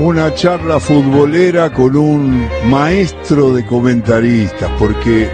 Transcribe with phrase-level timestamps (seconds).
[0.00, 5.28] una charla futbolera con un maestro de comentaristas, porque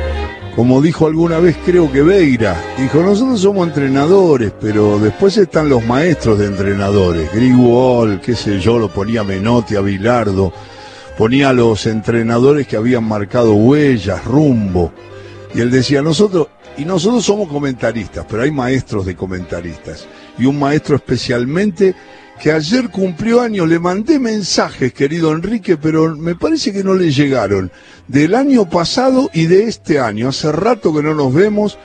[0.57, 5.85] como dijo alguna vez creo que Veira, dijo, nosotros somos entrenadores, pero después están los
[5.85, 10.53] maestros de entrenadores, Griguol, qué sé yo, lo ponía Menotti, a Bilardo,
[11.17, 14.93] ponía los entrenadores que habían marcado huellas, rumbo,
[15.55, 20.59] y él decía, nosotros, y nosotros somos comentaristas, pero hay maestros de comentaristas, y un
[20.59, 21.95] maestro especialmente
[22.41, 27.11] que ayer cumplió años, le mandé mensajes, querido Enrique, pero me parece que no le
[27.11, 27.71] llegaron.
[28.07, 31.79] Del año pasado y de este año, hace rato que no nos vemos.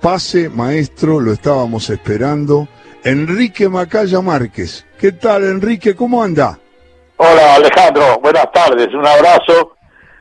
[0.00, 2.68] Pase, maestro, lo estábamos esperando.
[3.04, 4.86] Enrique Macaya Márquez.
[4.98, 5.94] ¿Qué tal, Enrique?
[5.94, 6.58] ¿Cómo anda?
[7.16, 8.18] Hola, Alejandro.
[8.20, 8.88] Buenas tardes.
[8.88, 9.76] Un abrazo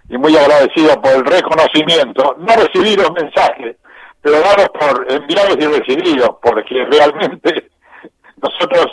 [0.09, 2.35] y muy agradecido por el reconocimiento.
[2.39, 3.77] No recibí los mensajes,
[4.21, 7.69] pero daros por enviados y recibidos, porque realmente
[8.41, 8.87] nosotros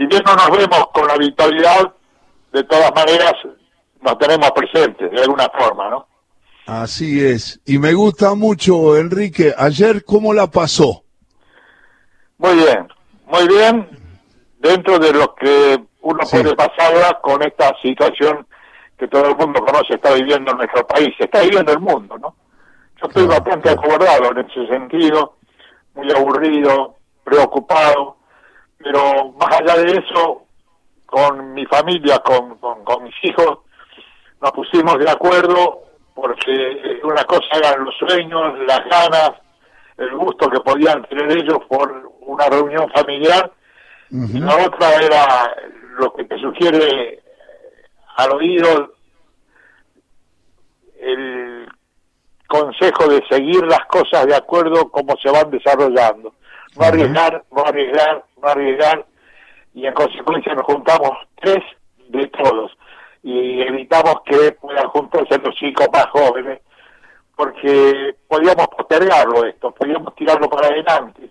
[0.00, 1.92] si bien no nos vemos con la habitualidad,
[2.54, 3.34] de todas maneras
[4.00, 6.06] nos tenemos presentes de alguna forma, ¿no?
[6.66, 7.60] Así es.
[7.66, 11.04] Y me gusta mucho, Enrique, ayer cómo la pasó.
[12.38, 12.88] Muy bien,
[13.26, 13.90] muy bien,
[14.58, 18.46] dentro de lo que uno puede pasar con esta situación
[18.96, 22.36] que todo el mundo conoce, está viviendo en nuestro país, está viviendo el mundo, ¿no?
[23.02, 25.36] Yo estoy bastante acordado en ese sentido,
[25.94, 28.19] muy aburrido, preocupado,
[28.82, 30.46] pero más allá de eso,
[31.06, 33.58] con mi familia, con, con, mis hijos,
[34.40, 35.82] nos pusimos de acuerdo
[36.14, 39.32] porque una cosa eran los sueños, las ganas,
[39.96, 43.52] el gusto que podían tener ellos por una reunión familiar,
[44.10, 45.54] y la otra era
[45.98, 47.22] lo que te sugiere
[48.16, 48.94] al oído
[51.00, 51.68] el
[52.46, 56.34] consejo de seguir las cosas de acuerdo como se van desarrollando.
[56.76, 59.06] No arriesgar, no arriesgar, no arriesgar
[59.74, 61.62] y en consecuencia nos juntamos tres
[62.08, 62.72] de todos
[63.22, 66.60] y evitamos que puedan juntarse los chicos más jóvenes
[67.36, 71.30] porque podíamos postergarlo esto, podíamos tirarlo para adelante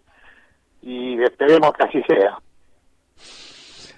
[0.81, 2.37] y esperemos que así sea.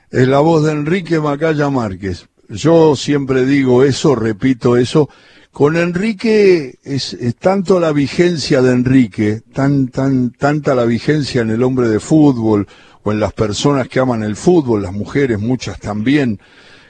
[0.10, 2.28] Es la voz de Enrique Macaya Márquez.
[2.50, 5.08] Yo siempre digo eso, repito eso,
[5.52, 11.64] con Enrique es, tanto la vigencia de Enrique, tan, tan, tanta la vigencia en el
[11.64, 12.68] hombre de fútbol
[13.04, 16.40] o en las personas que aman el fútbol, las mujeres, muchas también,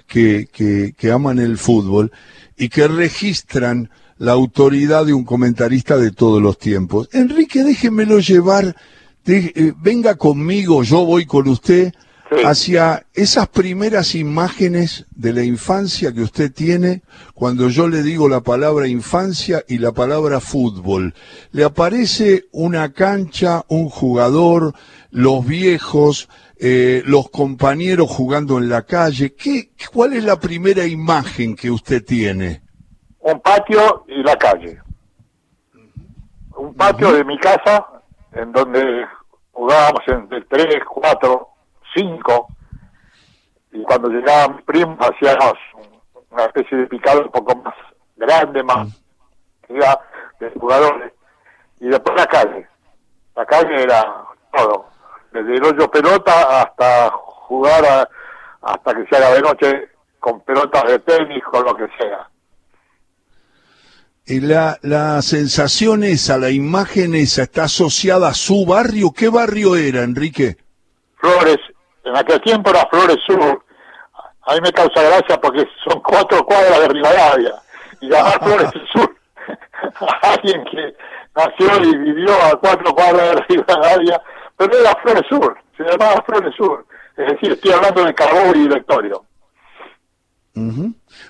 [0.08, 2.12] que, que, que aman el fútbol
[2.58, 7.10] y que registran la autoridad de un comentarista de todos los tiempos.
[7.12, 8.76] Enrique, déjemelo llevar,
[9.26, 11.92] eh, venga conmigo, yo voy con usted
[12.46, 17.02] hacia esas primeras imágenes de la infancia que usted tiene
[17.34, 21.14] cuando yo le digo la palabra infancia y la palabra fútbol.
[21.52, 24.74] ¿Le aparece una cancha, un jugador,
[25.10, 29.36] los viejos, eh, los compañeros jugando en la calle?
[29.36, 32.62] ¿Qué, ¿Cuál es la primera imagen que usted tiene?
[33.20, 34.80] Un patio y la calle.
[36.56, 37.86] Un patio de mi casa
[38.34, 39.06] en donde
[39.52, 41.51] jugábamos entre tres, cuatro
[41.94, 42.48] cinco,
[43.72, 45.54] y cuando llegaban mis primos hacíamos
[46.30, 47.76] una especie de picado un poco más
[48.16, 48.88] grande, más
[49.68, 51.14] de jugadores,
[51.80, 52.68] y después la calle.
[53.36, 54.86] La calle era todo,
[55.32, 58.10] desde el hoyo pelota hasta jugar
[58.62, 62.28] hasta que se haga de noche con pelotas de tenis, con lo que sea.
[64.26, 69.12] Y la, la sensación esa, la imagen esa, está asociada a su barrio.
[69.12, 70.58] ¿Qué barrio era, Enrique?
[71.16, 71.58] Flores,
[72.04, 73.64] en aquel tiempo era Flores Sur.
[74.44, 77.54] A mí me causa gracia porque son cuatro cuadras de Rivadavia.
[78.02, 79.16] Y llamar Flores Sur
[80.00, 80.96] a alguien que
[81.36, 84.22] nació y vivió a cuatro cuadras de Rivadavia,
[84.58, 86.86] pero era Flores Sur, se llamaba Flores Sur.
[87.18, 89.26] Es decir, estoy hablando de Carbón y Directorio.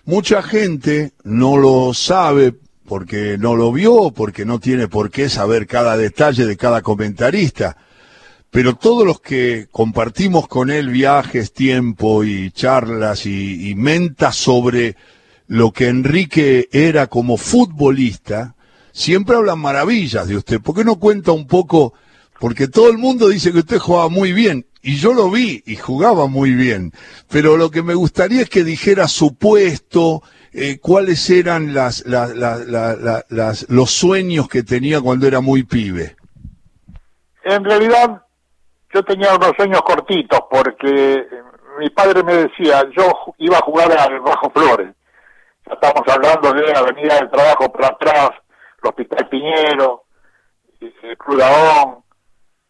[0.05, 2.53] Mucha gente no lo sabe
[2.87, 7.77] porque no lo vio, porque no tiene por qué saber cada detalle de cada comentarista
[8.51, 14.97] pero todos los que compartimos con él viajes, tiempo y charlas y, mentas sobre
[15.47, 18.55] lo que Enrique era como futbolista,
[18.91, 20.59] siempre hablan maravillas de usted.
[20.59, 21.93] ¿Por qué no cuenta un poco?
[22.41, 25.77] Porque todo el mundo dice que usted jugaba muy bien, y yo lo vi y
[25.77, 26.91] jugaba muy bien,
[27.29, 32.35] pero lo que me gustaría es que dijera su puesto, eh, cuáles eran las, las,
[32.35, 36.17] las, los sueños que tenía cuando era muy pibe.
[37.45, 38.23] En realidad,
[38.93, 41.27] yo tenía unos sueños cortitos porque
[41.77, 44.93] mi padre me decía, yo iba a jugar al Bajo Flores.
[45.65, 48.31] Ya estamos hablando de la Avenida del Trabajo por atrás,
[48.83, 50.03] el Hospital Piñero,
[50.79, 51.41] el Club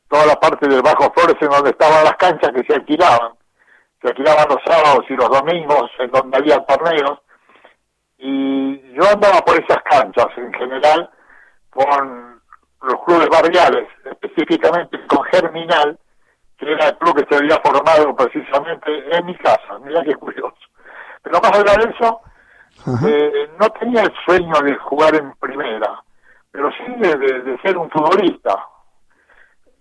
[0.07, 3.33] toda la parte del Bajo Flores en donde estaban las canchas que se alquilaban.
[4.01, 7.19] se alquilaban los sábados y los domingos en donde había torneos,
[8.17, 11.09] y yo andaba por esas canchas en general
[11.69, 12.41] con
[12.81, 15.97] los clubes barriales, específicamente con Germinal,
[16.61, 20.55] que era el club que se había formado precisamente en mi casa, mira qué curioso.
[21.23, 22.21] Pero más allá de eso,
[23.07, 26.03] eh, no tenía el sueño de jugar en primera,
[26.51, 28.63] pero sí de, ser un futbolista.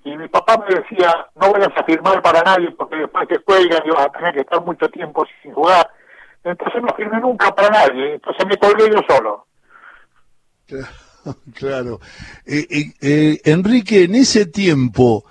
[0.05, 3.83] Y mi papá me decía, no vayas a firmar para nadie porque después que juegan
[3.85, 5.87] y vas a tener que estar mucho tiempo sin jugar.
[6.43, 9.47] Entonces no firmé nunca para nadie, entonces me colgué yo solo.
[11.55, 12.01] Claro.
[12.47, 15.27] Eh, eh, Enrique, en ese tiempo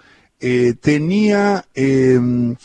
[0.82, 2.56] tenía em,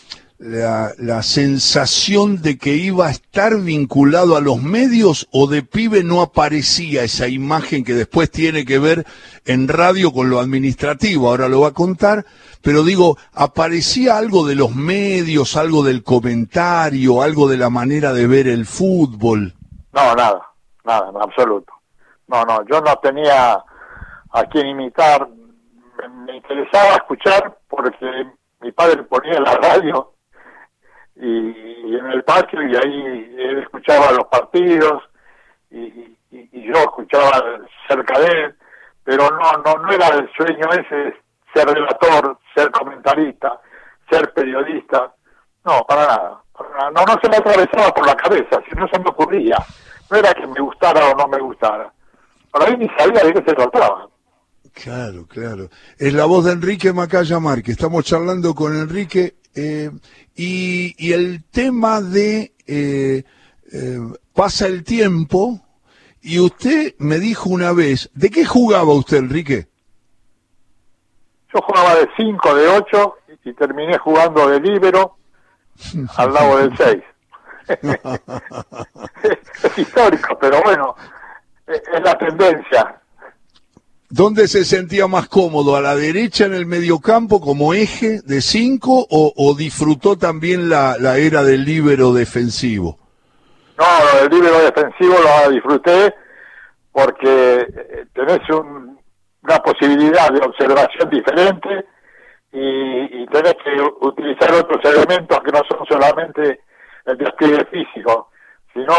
[0.45, 6.21] la, sensación de que iba a estar vinculado a los medios o de pibe no
[6.21, 9.07] aparecía esa imagen que después tiene que ver
[9.47, 12.27] en radio con lo administrativo, ahora lo va a contar,
[12.63, 18.27] pero digo, aparecía algo de los medios, algo del comentario, algo de la manera de
[18.27, 19.55] ver el fútbol.
[19.93, 20.43] No, nada,
[20.85, 21.73] nada, en absoluto.
[22.27, 23.53] No, no, yo no tenía
[24.33, 25.29] a quién imitar,
[26.09, 28.27] me interesaba escuchar porque
[28.61, 30.13] mi padre ponía la radio
[31.17, 35.03] y, en el patio y ahí él escuchaba los partidos
[35.71, 38.57] y, yo escuchaba cerca de él,
[39.05, 41.15] pero no, no, no era el sueño ese
[41.53, 43.61] ser relator, ser comentarista,
[44.11, 45.13] ser periodista,
[45.63, 46.43] no, para nada,
[46.95, 49.59] No, no se me atravesaba por la cabeza, si no se me ocurría,
[50.11, 51.93] no era que me gustara o no me gustara,
[52.51, 54.09] para mí ni sabía de qué se trataba.
[54.75, 55.71] Claro, claro.
[55.99, 57.77] Es la voz de Enrique Macaya Márquez.
[57.77, 59.91] Estamos charlando con Enrique eh,
[60.35, 63.23] y, el tema de eh,
[63.73, 63.99] eh,
[64.35, 65.61] pasa el tiempo
[66.21, 69.69] y usted me dijo una vez, ¿de qué jugaba usted, Enrique?
[71.55, 75.17] Yo jugaba de 5, de 8 y terminé jugando de libero
[76.17, 77.03] al lado del 6.
[79.63, 80.97] es histórico, pero bueno,
[81.67, 83.01] es la tendencia.
[84.17, 85.75] ¿Dónde se sentía más cómodo?
[85.75, 91.43] ¿A la derecha en el mediocampo como eje de cinco o, disfrutó también la, era
[91.43, 92.97] del líbero defensivo?
[93.77, 93.85] No,
[94.23, 96.15] el líbero defensivo lo disfruté
[96.93, 101.85] porque eh, tenés una posibilidad de observación diferente
[102.53, 106.61] y, tenés que utilizar otros elementos que no son solamente
[107.05, 108.31] el despliegue físico,
[108.73, 108.95] sino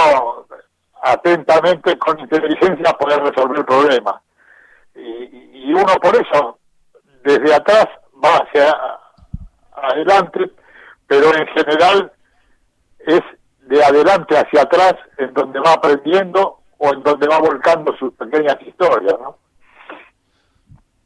[1.03, 4.15] atentamente con inteligencia poder resolver problemas
[4.95, 6.59] y, uno por eso
[7.23, 7.87] desde atrás
[8.23, 8.73] va hacia
[9.75, 10.51] adelante,
[11.07, 12.11] pero en general
[12.99, 13.21] es
[13.67, 18.57] de adelante hacia atrás en donde va aprendiendo o en donde va volcando sus pequeñas
[18.65, 19.37] historias, ¿no?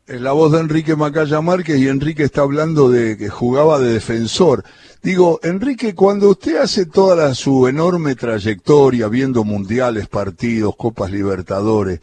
[0.08, 4.64] La voz de Enrique Macaya Márquez y Enrique está hablando de que jugaba de defensor.
[5.04, 12.02] Digo, Enrique, cuando usted hace toda su enorme trayectoria viendo mundiales, partidos, Copas Libertadores,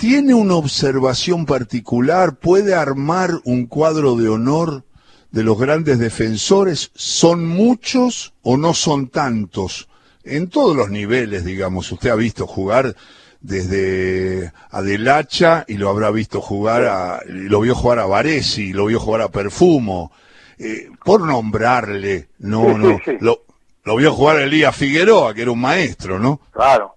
[0.00, 2.36] ¿Tiene una observación particular?
[2.36, 4.82] ¿Puede armar un cuadro de honor
[5.30, 6.90] de los grandes defensores?
[6.94, 9.90] ¿Son muchos o no son tantos?
[10.24, 11.92] En todos los niveles, digamos.
[11.92, 12.96] Usted ha visto jugar
[13.42, 19.00] desde Adelacha y lo habrá visto jugar a, lo vio jugar a Varesi, lo vio
[19.00, 20.12] jugar a Perfumo,
[20.58, 23.42] eh, por nombrarle, no, no, Lo,
[23.84, 26.40] lo vio jugar a Elías Figueroa, que era un maestro, ¿no?
[26.52, 26.96] Claro.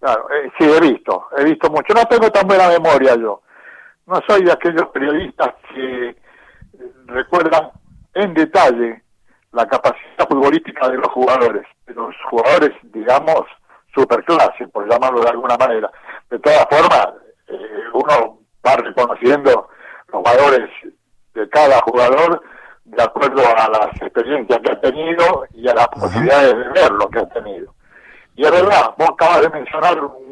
[0.00, 1.94] Claro, eh, sí, he visto, he visto mucho.
[1.94, 3.42] No tengo tan buena memoria yo.
[4.06, 6.16] No soy de aquellos periodistas que eh,
[7.06, 7.70] recuerdan
[8.14, 9.02] en detalle
[9.52, 13.42] la capacidad futbolística de los jugadores, de los jugadores, digamos,
[13.94, 15.90] superclase, por llamarlo de alguna manera.
[16.30, 17.08] De todas formas,
[17.48, 19.68] eh, uno va reconociendo
[20.12, 20.70] los valores
[21.34, 22.42] de cada jugador
[22.84, 27.08] de acuerdo a las experiencias que ha tenido y a las posibilidades de ver lo
[27.08, 27.74] que ha tenido.
[28.36, 30.26] Y es verdad, vos acabas de mencionar un,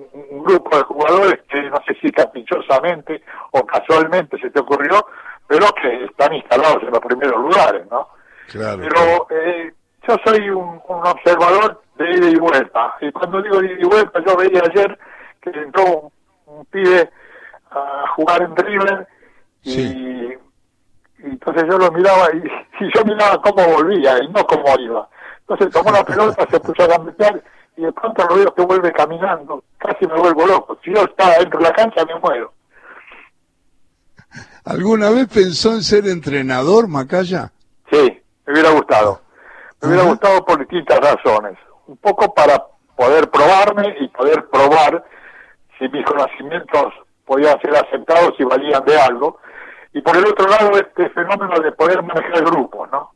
[0.45, 5.07] grupo de jugadores que no sé si caprichosamente o casualmente se te ocurrió,
[5.47, 8.09] pero que están instalados en los primeros lugares, ¿no?
[8.49, 9.73] Claro, pero eh,
[10.07, 12.95] yo soy un, observador de ida y vuelta.
[13.01, 14.99] Y cuando digo ida y vuelta, yo veía ayer
[15.41, 16.13] que entró
[16.47, 17.11] un, pibe
[17.71, 19.09] a jugar en River
[19.63, 20.29] y,
[21.21, 22.39] entonces yo lo miraba y,
[22.85, 25.09] y, yo miraba cómo volvía y no cómo iba.
[25.41, 27.43] Entonces tomó la pelota, se puso a gambetear
[27.77, 30.79] y de pronto lo veo que vuelve caminando, casi me vuelvo loco.
[30.85, 32.53] Si yo estaba dentro de la cancha me muero.
[34.65, 37.53] ¿Alguna vez pensó en ser entrenador, Macaya?
[37.91, 39.21] Sí, me hubiera gustado.
[39.83, 41.59] Me hubiera gustado por distintas razones.
[41.87, 42.65] Un poco para
[42.97, 45.05] poder probarme y poder probar
[45.79, 46.95] si mis conocimientos
[47.27, 49.39] podían ser aceptados y valían de algo.
[49.93, 53.11] Y por el otro lado, este fenómeno de poder manejar grupos, ¿no?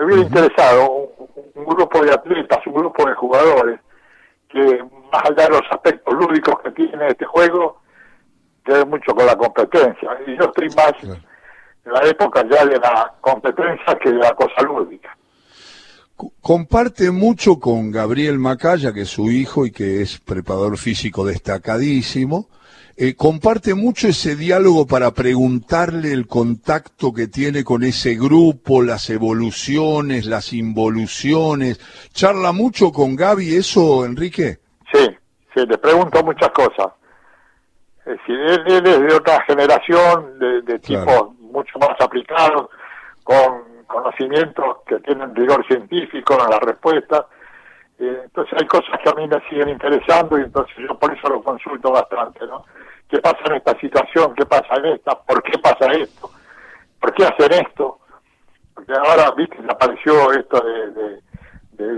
[0.00, 1.29] me hubiera interesado un,
[1.74, 3.80] grupo de atletas, un grupo de jugadores
[4.48, 7.80] que más allá de los aspectos lúdicos que tiene este juego,
[8.64, 10.10] que mucho con la competencia.
[10.26, 14.62] Y yo estoy más en la época ya de la competencia que de la cosa
[14.62, 15.16] lúdica.
[16.40, 22.48] Comparte mucho con Gabriel Macaya, que es su hijo y que es preparador físico destacadísimo.
[23.02, 29.08] Eh, comparte mucho ese diálogo para preguntarle el contacto que tiene con ese grupo, las
[29.08, 31.80] evoluciones, las involuciones.
[32.12, 34.58] ¿Charla mucho con Gaby eso, Enrique?
[34.92, 35.16] Sí,
[35.54, 36.92] sí, le pregunto muchas cosas.
[38.04, 42.68] Es decir, él, es de otra generación, de, tipos mucho más aplicados,
[43.24, 47.26] con conocimientos que tienen rigor científico en la respuesta.
[48.00, 51.28] Eh, entonces hay cosas que a mí me siguen interesando y entonces yo por eso
[51.28, 52.64] lo consulto bastante, ¿no?
[53.10, 54.34] ¿Qué pasa en esta situación?
[54.34, 55.20] ¿Qué pasa en esta?
[55.20, 56.30] ¿Por qué pasa esto?
[56.98, 57.98] ¿Por qué hacen esto?
[58.72, 61.20] Porque ahora, viste, apareció esto de,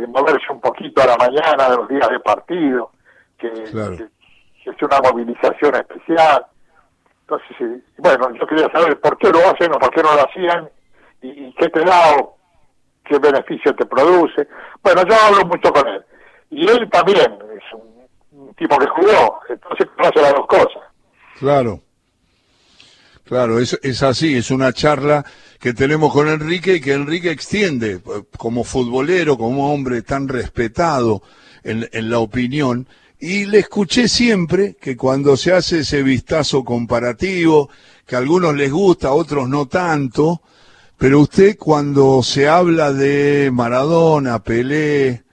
[0.08, 2.90] moverse un poquito a la mañana de los días de partido,
[3.38, 6.46] que, es una movilización especial.
[7.22, 10.68] Entonces, bueno, yo quería saber por qué lo hacen o por qué no lo hacían
[11.20, 12.36] y, qué te da o
[13.04, 14.48] qué beneficio te produce.
[14.82, 16.02] Bueno, yo hablo mucho con él.
[16.50, 17.18] Y él también
[17.56, 20.82] es un, tipo que jugó, entonces conoce las dos cosas.
[21.38, 21.80] Claro.
[23.24, 25.24] Claro, es, es así, es una charla
[25.58, 28.00] que tenemos con Enrique y que Enrique extiende
[28.36, 31.22] como futbolero, como hombre tan respetado
[31.62, 32.86] en, en la opinión.
[33.18, 37.70] Y le escuché siempre que cuando se hace ese vistazo comparativo,
[38.06, 40.42] que a algunos les gusta, a otros no tanto,
[41.02, 45.24] pero usted cuando se habla de Maradona, Pelé,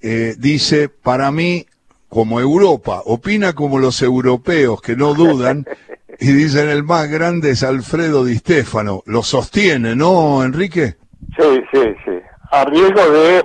[0.00, 1.66] eh, dice, para mí,
[2.08, 5.66] como Europa, opina como los europeos que no dudan
[6.20, 9.02] y dicen el más grande es Alfredo Di Stefano.
[9.06, 10.94] Lo sostiene, ¿no, Enrique?
[11.36, 12.20] Sí, sí, sí.
[12.52, 13.44] A riesgo de,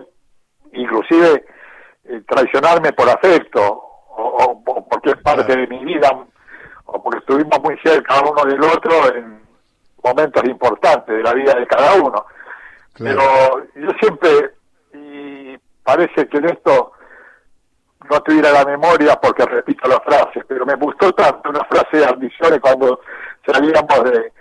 [0.74, 1.44] inclusive,
[2.04, 3.82] eh, traicionarme por afecto
[4.16, 6.12] o, porque es parte de mi vida
[6.86, 9.43] o porque estuvimos muy cerca uno del otro en
[10.04, 12.26] momentos importantes de la vida de cada uno.
[12.98, 13.22] Pero
[13.76, 14.52] yo siempre,
[14.94, 16.94] y parece que en esto
[18.10, 22.06] no tuviera la memoria porque repito las frases, pero me gustó tanto una frase de
[22.06, 23.00] Ambiciones cuando
[23.46, 24.32] salíamos de,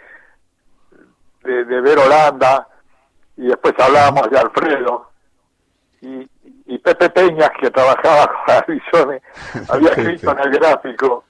[1.65, 2.69] de, ver Holanda
[3.37, 5.11] y después hablábamos de Alfredo.
[6.01, 6.29] Y,
[6.67, 9.23] y Pepe Peñas que trabajaba con Ambiciones
[9.71, 11.25] había escrito en el gráfico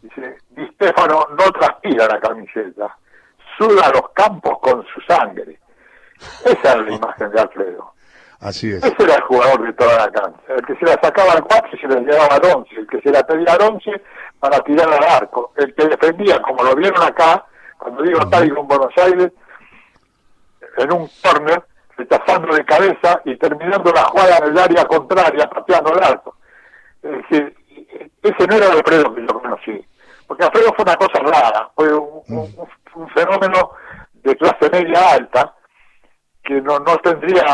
[0.00, 2.96] dice Di Stefano no transpira la camiseta
[3.58, 5.58] suda los campos con su sangre.
[6.44, 7.94] Esa es la imagen de Alfredo.
[8.40, 8.84] Así es.
[8.84, 10.40] Ese era el jugador de toda la cancha.
[10.48, 12.74] El que se la sacaba al 4 y se la llevaba al 11.
[12.76, 14.02] El que se la pedía al 11
[14.38, 15.52] para tirar al arco.
[15.56, 17.46] El que defendía, como lo vieron acá,
[17.78, 19.32] cuando digo acá, digo en Buenos Aires,
[20.76, 21.64] en un corner,
[21.96, 26.36] rechazando de cabeza y terminando la jugada en el área contraria, pateando el arco.
[27.02, 27.56] Es decir,
[28.22, 29.86] ese no era el Alfredo que yo conocí.
[30.26, 31.70] Porque Alfredo fue una cosa rara.
[31.74, 33.72] Fue un, un un fenómeno
[34.12, 35.54] de clase media alta
[36.42, 37.44] que no, no tendría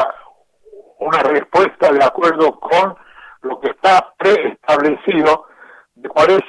[0.98, 2.96] una respuesta de acuerdo con
[3.42, 5.46] lo que está preestablecido
[5.94, 6.42] de cuál es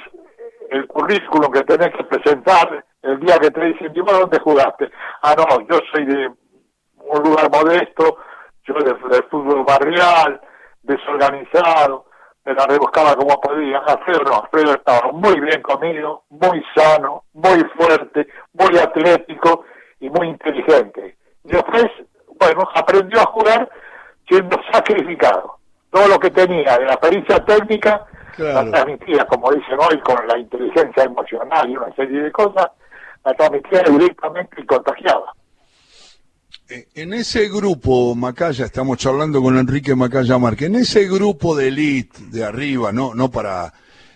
[0.72, 4.92] el currículum que tenés que presentar el día que te dicen, ¿y dónde jugaste?
[5.22, 6.28] Ah, no, yo soy de
[6.98, 8.18] un lugar modesto,
[8.64, 10.40] yo de, de fútbol barrial,
[10.84, 12.06] desorganizado,
[12.46, 13.80] me la rebuscaba como podía.
[13.80, 19.66] Alfredo Alfredo estaba muy bien comido, muy sano, muy fuerte, muy atlético
[20.00, 21.18] y muy inteligente.
[21.44, 21.86] Y después,
[22.40, 23.70] bueno, aprendió a jugar
[24.28, 25.58] siendo sacrificado.
[25.92, 28.06] Todo lo que tenía de la pericia técnica
[28.38, 32.68] la transmitía, como dicen hoy, con la inteligencia emocional y una serie de cosas,
[33.24, 35.34] la transmitía directamente y contagiaba.
[36.72, 41.68] Eh, en ese grupo, Macaya, estamos charlando con Enrique Macaya Márquez, en ese grupo de
[41.68, 43.74] elite de arriba, no, no para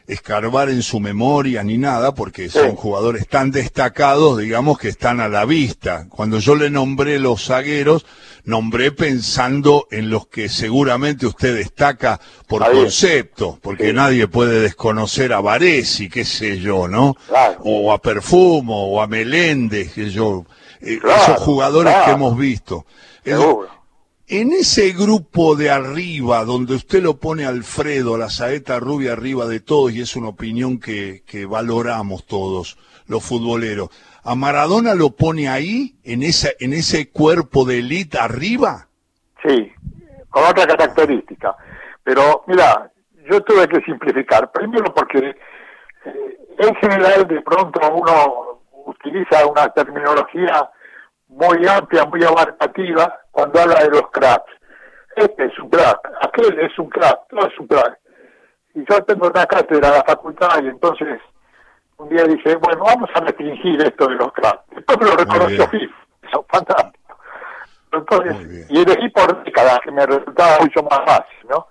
[0.08, 5.28] escarbar en su memoria ni nada, porque son jugadores tan destacados, digamos, que están a
[5.28, 6.08] la vista.
[6.08, 8.06] Cuando yo le nombré los zagueros,
[8.46, 15.42] nombré pensando en los que seguramente usted destaca por concepto, porque nadie puede desconocer a
[15.42, 17.18] Varesi, qué sé yo, ¿no?
[17.66, 20.46] O a Perfumo, o a Meléndez, que yo
[20.86, 22.86] eh, esos jugadores que hemos visto.
[24.27, 29.60] en ese grupo de arriba, donde usted lo pone Alfredo, la saeta rubia arriba de
[29.60, 32.77] todos, y es una opinión que, que valoramos todos,
[33.08, 33.89] los futboleros,
[34.24, 38.88] ¿a Maradona lo pone ahí, en, esa, en ese cuerpo de élite arriba?
[39.46, 39.72] Sí,
[40.30, 41.56] con otra característica.
[42.04, 42.92] Pero mira,
[43.30, 44.51] yo tuve que simplificar.
[44.51, 45.20] Primero porque
[46.06, 50.70] eh, en general de pronto uno utiliza una terminología
[51.36, 54.51] muy amplia, muy abarcativa cuando habla de los cracks.
[55.15, 58.00] Este es un crack, aquel es un crack, todo es un crack.
[58.74, 61.22] Y yo tengo una cátedra de la facultad y entonces
[61.98, 64.63] un día dije, bueno, vamos a restringir esto de los cracks.
[64.75, 67.18] Después me lo reconoció FIFA, eso fantástico.
[67.92, 71.68] Entonces, y elegí por décadas, que me resultaba mucho más fácil, ¿no?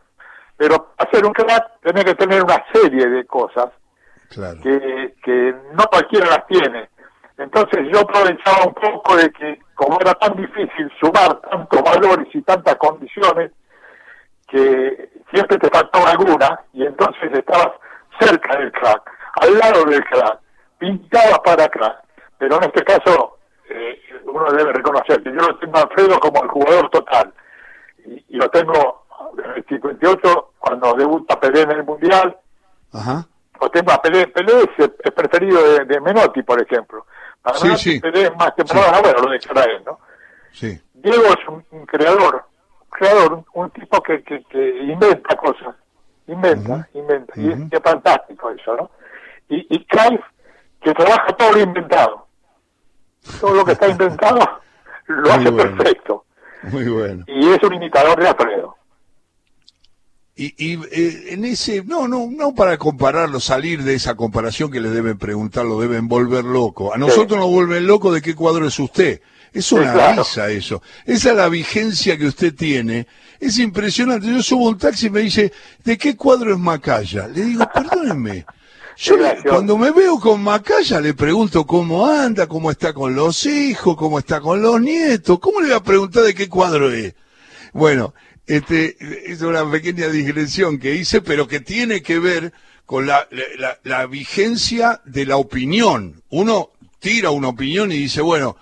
[0.57, 3.71] Pero hacer un crack tiene que tener una serie de cosas
[4.63, 6.89] que, que no cualquiera las tiene.
[7.37, 12.43] Entonces yo aprovechaba un poco de que, como era tan difícil sumar tantos valores y
[12.43, 13.51] tantas condiciones,
[14.47, 17.73] que siempre te faltaba alguna, y entonces estabas
[18.21, 19.11] cerca del crack,
[19.41, 20.39] al lado del crack,
[20.79, 22.05] pintabas para crack.
[22.39, 23.39] Pero en este caso,
[23.69, 27.33] eh, uno debe reconocer que yo lo tengo a Alfredo como el jugador total,
[28.07, 29.07] y, lo tengo
[29.39, 32.37] en el 58, cuando debuta Pelé en el Mundial,
[32.93, 33.27] Ajá.
[33.59, 37.05] o tengo a Pelé, Pelé es, preferido de Menotti, por ejemplo
[37.53, 38.01] sí, sí.
[38.39, 39.99] más temporada, bueno, lo dejará él, ¿no?
[40.53, 40.81] Sí.
[40.95, 42.45] Diego es un, creador,
[42.81, 45.75] un creador, un, tipo que, que, que, inventa cosas,
[46.27, 48.91] inventa, inventa, y, es, fantástico eso, ¿no?
[49.49, 49.87] Y, y
[50.81, 52.27] que trabaja todo lo inventado,
[53.41, 54.61] todo lo que está inventado,
[55.07, 56.25] lo hace perfecto.
[56.63, 57.25] Muy bueno.
[57.27, 58.77] Y es un imitador de Alfredo.
[60.37, 64.81] Y, y eh, en ese, no, no, no para compararlo, salir de esa comparación que
[64.81, 66.93] le deben preguntar, lo deben volver loco.
[66.93, 69.21] A nosotros nos vuelven loco de qué cuadro es usted.
[69.53, 70.83] Es una risa eso.
[71.07, 73.07] Esa es la vigencia que usted tiene.
[73.39, 74.27] Es impresionante.
[74.27, 75.53] Yo subo un taxi y me dice,
[75.85, 77.29] ¿de qué cuadro es Macaya?
[77.29, 78.45] Le digo, perdónenme.
[78.97, 79.17] Yo
[79.49, 84.19] cuando me veo con Macaya le pregunto cómo anda, cómo está con los hijos, cómo
[84.19, 85.39] está con los nietos.
[85.39, 87.15] ¿Cómo le voy a preguntar de qué cuadro es?
[87.73, 88.15] Bueno,
[88.47, 88.97] este,
[89.31, 92.53] es una pequeña digresión que hice, pero que tiene que ver
[92.85, 93.27] con la,
[94.07, 96.23] vigencia de la opinión.
[96.29, 98.57] Uno tira una opinión y dice, bueno,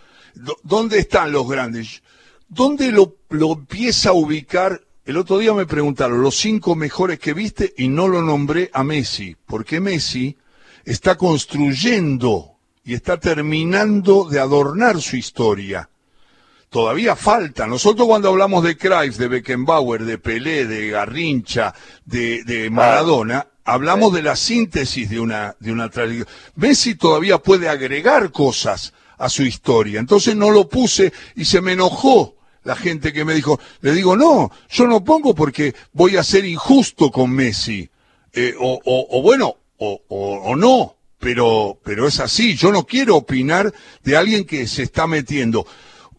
[0.62, 2.02] ¿dónde están los grandes?
[2.48, 4.82] ¿Dónde lo, lo empieza a ubicar?
[5.04, 8.84] El otro día me preguntaron los cinco mejores que viste y no lo nombré a
[8.84, 10.36] Messi, porque Messi
[10.84, 12.52] está construyendo
[12.84, 15.88] y está terminando de adornar su historia
[16.72, 17.66] todavía falta.
[17.66, 21.74] Nosotros cuando hablamos de Cruyff, de Beckenbauer, de Pelé, de Garrincha,
[22.06, 26.26] de, de Maradona, hablamos de la síntesis de una, de una tradición.
[26.56, 30.00] Messi todavía puede agregar cosas a su historia.
[30.00, 34.16] Entonces no lo puse y se me enojó la gente que me dijo, le digo,
[34.16, 37.90] no, yo no pongo porque voy a ser injusto con Messi.
[38.32, 42.56] Eh, o, o, o, bueno, o, o, no, pero, pero es así.
[42.56, 45.66] Yo no quiero opinar de alguien que se está metiendo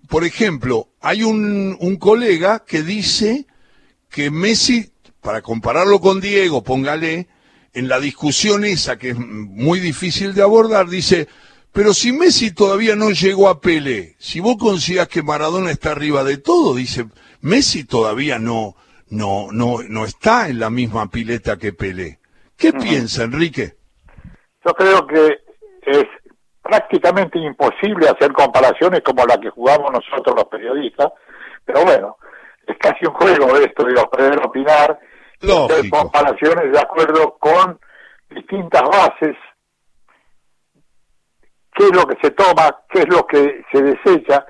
[0.08, 3.46] por ejemplo, hay un, un colega que dice
[4.10, 7.28] que Messi, para compararlo con Diego, póngale,
[7.74, 11.28] en la discusión esa que es muy difícil de abordar, dice,
[11.72, 16.24] pero si Messi todavía no llegó a Pelé, si vos consigas que Maradona está arriba
[16.24, 17.08] de todo, dice,
[17.42, 18.76] Messi todavía no,
[19.10, 22.20] no, no, no está en la misma pileta que Pelé.
[22.56, 23.76] ¿Qué piensa, Enrique?
[24.64, 25.40] Yo creo que
[25.88, 26.06] es
[26.64, 31.12] prácticamente imposible hacer comparaciones como la que jugamos nosotros los periodistas,
[31.66, 32.18] pero bueno,
[32.66, 34.98] es casi un juego esto de poder opinar,
[35.42, 37.78] hacer comparaciones de acuerdo con
[38.30, 39.36] distintas bases,
[41.76, 44.46] qué es lo que se toma, qué es lo que se desecha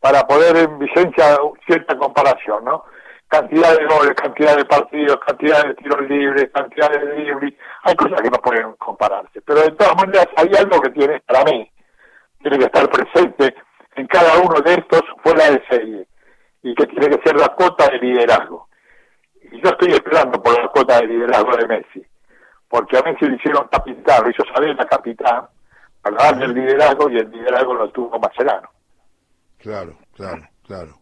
[0.00, 2.84] para poder en vigencia cierta comparación, ¿no?
[3.28, 8.20] Cantidad de goles, cantidad de partidos, cantidad de tiros libres, cantidad de libres, hay cosas
[8.22, 9.40] que no pueden compararse.
[9.42, 11.70] Pero de todas maneras hay algo que tiene, para mí,
[12.40, 13.54] tiene que estar presente
[13.96, 16.06] en cada uno de estos fuera de serie,
[16.62, 18.68] y que tiene que ser la cuota de liderazgo.
[19.52, 22.06] Y yo estoy esperando por la cuota de liderazgo de Messi,
[22.68, 25.48] porque a Messi le hicieron capitán, lo hizo saber la capitán,
[26.00, 28.70] para darle el liderazgo, y el liderazgo lo tuvo Macerano.
[29.58, 30.98] Claro, claro, claro.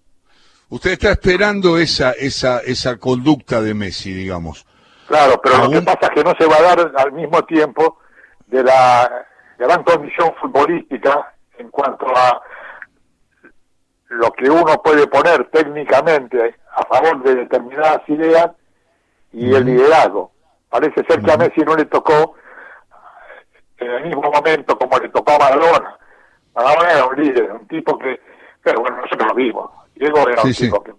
[0.69, 4.67] Usted está esperando esa, esa, esa conducta de Messi, digamos.
[5.07, 8.01] Claro, pero lo que pasa es que no se va a dar al mismo tiempo
[8.49, 9.27] de la
[9.59, 12.43] gran condición futbolística en cuanto a
[14.09, 18.51] lo que uno puede poner técnicamente a favor de determinadas ideas
[19.33, 20.33] y el liderazgo.
[20.69, 22.35] Parece ser que a Messi no le tocó
[23.79, 25.97] en el mismo momento como le tocó a Maradona.
[26.57, 28.21] Maradona era un líder, un tipo que,
[28.65, 30.95] pero bueno, nosotros lo vimos Diego era un tipo que,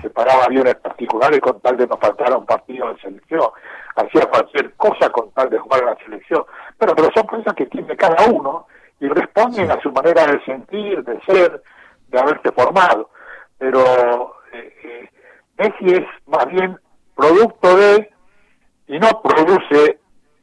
[0.00, 3.48] se paraba aviones particulares con tal de no faltar un partido de selección.
[3.96, 6.44] Hacía cualquier cosa con tal de jugar a la selección.
[6.78, 8.66] Pero, pero son cosas que tiene cada uno
[9.00, 11.62] y responden a su manera de sentir, de ser,
[12.08, 13.10] de haberse formado.
[13.58, 15.10] Pero eh, eh,
[15.58, 16.78] Messi es más bien
[17.14, 18.10] producto de
[18.88, 19.98] y no produce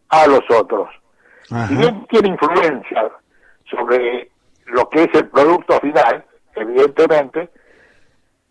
[0.09, 0.89] a los otros.
[1.67, 3.11] Si bien tiene influencia
[3.69, 4.31] sobre
[4.65, 6.25] lo que es el producto final,
[6.55, 7.49] evidentemente,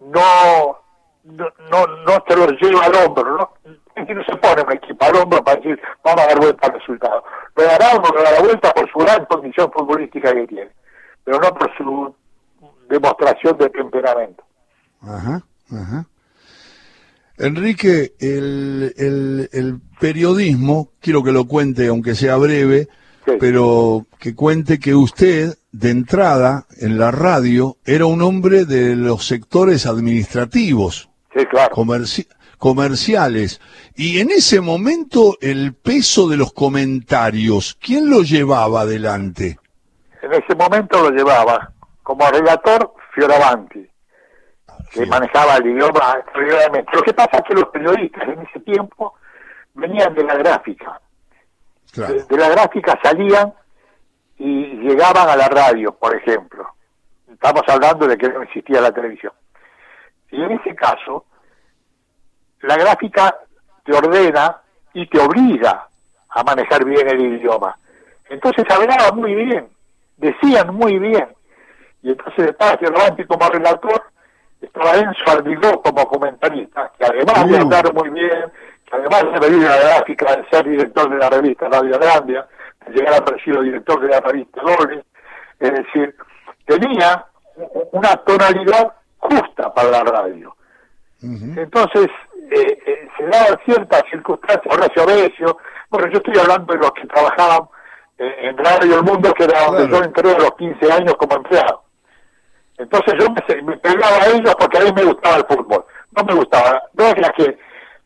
[0.06, 0.78] no,
[1.24, 3.50] no, no, te lo lleva al hombro, ¿no?
[3.96, 7.24] no se pone un equipo al hombro para decir, vamos a dar vuelta al resultado.
[7.56, 10.70] Lo dará uno da la vuelta por su gran condición futbolística que tiene,
[11.24, 12.14] pero no por su
[12.88, 14.44] demostración de temperamento.
[15.02, 16.06] Ajá, ajá.
[17.38, 22.88] Enrique, el, el, el, periodismo, quiero que lo cuente, aunque sea breve,
[23.40, 29.26] pero que cuente que usted, de entrada, en la radio, era un hombre de los
[29.26, 31.74] sectores administrativos, sí, claro.
[32.58, 33.60] comerciales.
[33.96, 39.58] Y en ese momento, el peso de los comentarios, ¿quién lo llevaba adelante?
[40.22, 43.92] En ese momento lo llevaba, como relator, Fioravanti
[44.92, 46.18] que manejaba el idioma.
[46.92, 49.14] Lo que pasa es que los periodistas en ese tiempo
[49.74, 51.00] venían de la gráfica.
[51.94, 53.52] De, la gráfica salían
[54.38, 56.66] y llegaban a la radio, por ejemplo.
[57.30, 59.32] Estamos hablando de que no existía la televisión.
[60.30, 61.26] Y en ese caso,
[62.60, 63.36] la gráfica
[63.84, 64.60] te ordena
[64.94, 65.88] y te obliga
[66.28, 67.76] a manejar bien el idioma.
[68.28, 69.68] Entonces hablaban muy bien,
[70.16, 71.28] decían muy bien.
[72.02, 74.12] Y entonces estaba Cervantes como relator
[74.62, 78.44] estaba Enzo Ardigó como comentarista, que además de andar muy bien,
[78.86, 82.46] que además de venir la gráfica, de ser director de la revista Radio Grandia,
[82.90, 85.04] llegar a sido director de la revista Doble,
[85.60, 86.16] es decir,
[86.66, 87.26] tenía
[87.92, 90.56] una tonalidad justa para la radio.
[91.22, 92.08] Entonces,
[92.50, 95.56] eh, eh, se daban ciertas circunstancias, Horacio Besio,
[95.88, 97.68] bueno, yo estoy hablando de los que trabajaban
[98.18, 101.36] eh, en Radio El Mundo, que era donde yo entré a los 15 años como
[101.36, 101.84] empleado.
[102.78, 105.84] Entonces yo me, pegaba a ellos porque a mí me gustaba el fútbol.
[106.16, 107.58] No me gustaba, no era que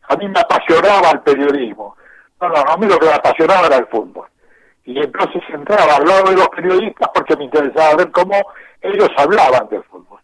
[0.09, 1.95] a mí me apasionaba el periodismo.
[2.39, 4.27] No, no, a mí lo que me apasionaba era el fútbol.
[4.87, 8.35] Y entonces entraba al lado de los periodistas porque me interesaba ver cómo
[8.81, 10.17] ellos hablaban del fútbol.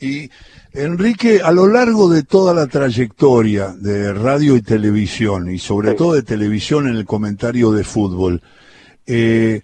[0.00, 0.30] Y
[0.72, 6.14] Enrique, a lo largo de toda la trayectoria de radio y televisión, y sobre todo
[6.14, 8.40] de televisión en el comentario de fútbol,
[9.06, 9.60] eh,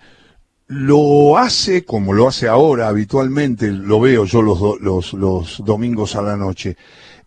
[0.67, 6.21] lo hace como lo hace ahora habitualmente, lo veo yo los, los, los domingos a
[6.21, 6.77] la noche,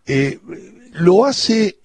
[0.06, 0.38] eh,
[0.92, 1.78] lo hace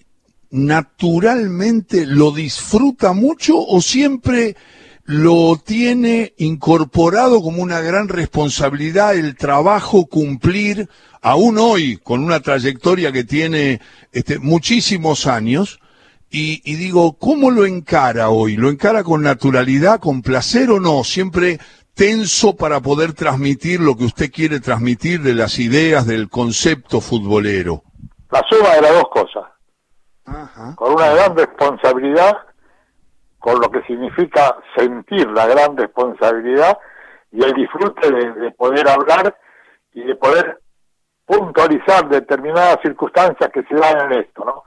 [0.50, 4.56] naturalmente, lo disfruta mucho o siempre
[5.04, 10.88] lo tiene incorporado como una gran responsabilidad el trabajo cumplir,
[11.20, 13.80] aún hoy, con una trayectoria que tiene
[14.12, 15.80] este, muchísimos años,
[16.32, 18.54] y, digo, ¿cómo lo encara hoy?
[18.54, 21.02] ¿Lo encara con naturalidad, con placer o no?
[21.02, 21.58] Siempre
[21.94, 27.82] tenso para poder transmitir lo que usted quiere transmitir de las ideas del concepto futbolero.
[28.30, 29.44] La suma de las dos cosas.
[30.76, 32.38] Con una gran responsabilidad,
[33.38, 36.78] con lo que significa sentir la gran responsabilidad
[37.32, 39.36] y el disfrute de, poder hablar
[39.92, 40.60] y de poder
[41.24, 44.64] puntualizar determinadas circunstancias que se dan en esto, ¿no?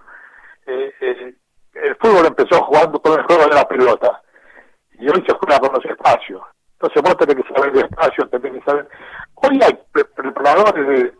[0.66, 1.36] Eh, eh,
[1.74, 4.22] el fútbol empezó jugando con el juego de la pelota
[5.00, 6.42] y hoy se juega con los espacios.
[6.74, 8.88] Entonces vos tenés que saber de espacio, tenés que saber...
[9.36, 9.80] Hoy hay
[10.16, 11.14] preparadores de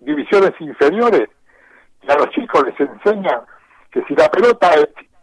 [0.00, 1.28] divisiones inferiores
[2.02, 3.40] y a los chicos les enseñan
[3.90, 4.70] que si la pelota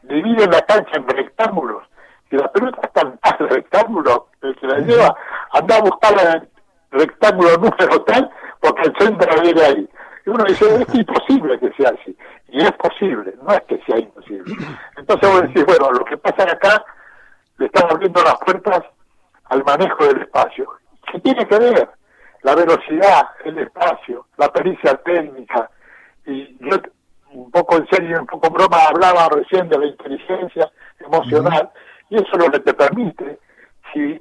[0.03, 1.83] divide la cancha en rectángulos,
[2.29, 5.15] si la pelota está en rectángulo, el que la lleva
[5.51, 6.49] anda a buscar el
[6.91, 9.89] rectángulo número tal porque el centro viene ahí.
[10.25, 12.17] Y uno dice, es imposible que sea así.
[12.49, 14.55] Y es posible, no es que sea imposible.
[14.97, 16.83] Entonces vos decís, bueno, lo que pasa acá
[17.57, 18.83] le están abriendo las puertas
[19.45, 20.67] al manejo del espacio.
[21.11, 21.89] ¿Qué tiene que ver?
[22.41, 25.69] La velocidad, el espacio, la pericia técnica.
[26.25, 26.77] Y yo,
[27.31, 31.69] un poco en serio, un poco en broma, hablaba recién de la inteligencia emocional.
[32.09, 33.39] Y eso es lo que te permite,
[33.91, 34.19] si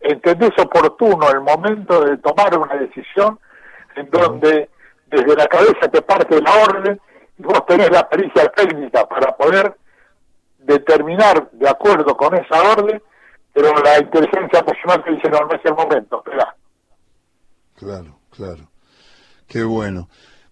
[0.00, 3.38] entendés oportuno el momento de tomar una decisión
[3.96, 4.70] en donde
[5.06, 7.00] desde la cabeza te parte la orden
[7.38, 9.76] y vos tenés la pericia técnica para poder
[10.58, 13.02] determinar de acuerdo con esa orden,
[13.52, 16.54] pero la inteligencia emocional te dice no, no es el momento, espera.
[17.76, 18.68] Claro, claro.
[19.48, 20.08] Qué bueno.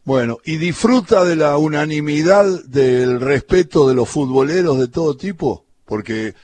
[0.08, 5.66] Bueno, ¿y disfruta de la unanimidad del respeto de los futboleros de todo tipo?
[5.84, 6.34] Porque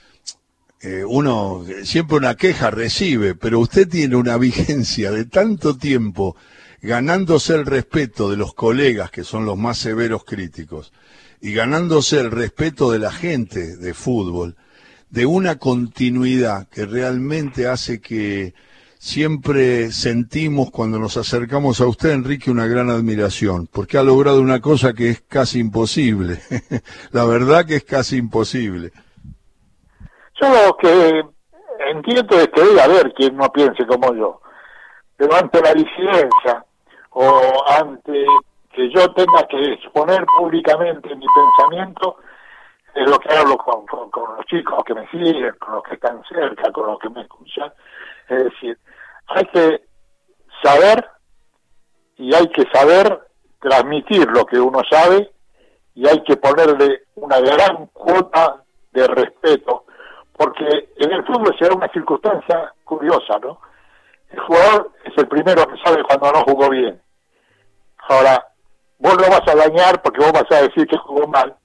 [0.83, 6.37] eh, uno siempre una queja recibe, pero usted tiene una vigencia de tanto tiempo
[6.83, 10.93] ganándose el respeto de los colegas, que son los más severos críticos,
[11.41, 14.57] y ganándose el respeto de la gente de fútbol,
[15.09, 18.53] de una continuidad que realmente hace que
[19.05, 24.61] siempre sentimos cuando nos acercamos a usted, Enrique, una gran admiración, porque ha logrado una
[24.61, 26.39] cosa que es casi imposible.
[27.13, 28.93] la verdad que es casi imposible.
[30.41, 31.23] Yo lo que
[31.91, 34.41] entiendo es que debe haber quien no piense como yo
[35.17, 36.65] pero ante la disidencia
[37.11, 38.27] o ante
[38.73, 42.17] que yo tenga que exponer públicamente mi pensamiento,
[42.95, 46.23] es lo que hablo con, con, los chicos que me siguen, con los que están
[46.29, 47.73] cerca, con los que me escuchan.
[48.29, 48.79] Es decir,
[49.27, 49.85] hay que
[50.63, 51.11] saber
[52.17, 53.21] y hay que saber
[53.61, 55.31] transmitir lo que uno sabe
[55.95, 59.85] y hay que ponerle una gran cuota de respeto,
[60.37, 63.59] porque en el fútbol se da una circunstancia curiosa, ¿no?
[64.31, 67.01] El jugador es el primero que sabe cuando no jugó bien.
[68.09, 68.47] Ahora,
[68.99, 71.57] vos lo vas a dañar porque vos vas a decir que jugó mal,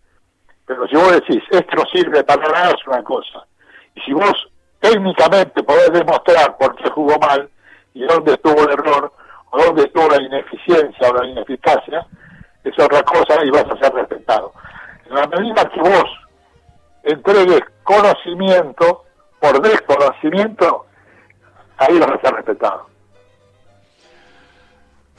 [0.69, 3.43] pero si vos decís, este no sirve para nada, es una cosa.
[3.95, 7.49] Y si vos técnicamente podés demostrar por qué jugó mal
[7.95, 9.11] y dónde estuvo el error,
[9.49, 12.05] o dónde estuvo la ineficiencia o la ineficacia,
[12.63, 14.53] es otra cosa y vas a ser respetado.
[15.09, 16.05] En la medida que vos
[17.01, 19.05] entregues conocimiento
[19.39, 20.85] por desconocimiento,
[21.77, 22.85] ahí vas a ser respetado.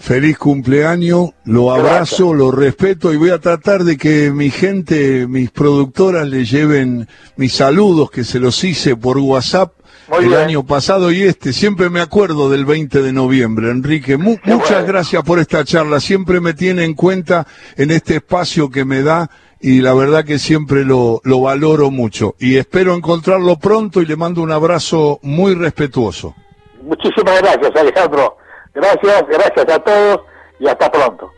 [0.00, 5.50] Feliz cumpleaños, lo abrazo, lo respeto y voy a tratar de que mi gente, mis
[5.50, 9.74] productoras le lleven mis saludos que se los hice por WhatsApp
[10.18, 11.52] el año pasado y este.
[11.52, 13.70] Siempre me acuerdo del 20 de noviembre.
[13.70, 16.00] Enrique, muchas gracias por esta charla.
[16.00, 20.38] Siempre me tiene en cuenta en este espacio que me da y la verdad que
[20.38, 22.34] siempre lo, lo valoro mucho.
[22.38, 26.34] Y espero encontrarlo pronto y le mando un abrazo muy respetuoso.
[26.82, 28.39] Muchísimas gracias, Alejandro.
[28.74, 30.20] Gracias, gracias a todos
[30.58, 31.32] y hasta pronto.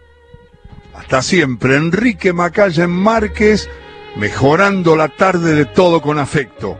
[0.95, 1.77] Hasta siempre.
[1.77, 3.69] Enrique Macaya en Márquez,
[4.17, 6.79] mejorando la tarde de todo con afecto.